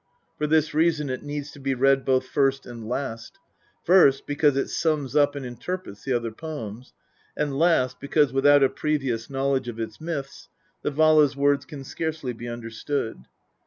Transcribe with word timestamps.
For 0.39 0.47
this 0.47 0.73
reason 0.73 1.11
it 1.11 1.21
needs 1.21 1.51
to 1.51 1.59
be 1.59 1.75
read 1.75 2.05
both 2.05 2.25
first 2.25 2.65
and 2.65 2.89
last 2.89 3.37
first, 3.83 4.25
because 4.25 4.57
it 4.57 4.67
sums 4.71 5.15
up 5.15 5.35
and 5.35 5.45
inter 5.45 5.77
prets 5.77 6.03
the 6.03 6.13
other 6.13 6.31
poems; 6.31 6.95
and 7.37 7.59
last, 7.59 7.99
because 7.99 8.33
without 8.33 8.63
a 8.63 8.69
previous 8.69 9.29
knowledge 9.29 9.67
of 9.67 9.79
its 9.79 10.01
myths 10.01 10.49
the 10.81 10.89
Vala's 10.89 11.35
words 11.37 11.65
can 11.67 11.83
scarcely 11.83 12.33
be 12.33 12.47
understood. 12.47 13.25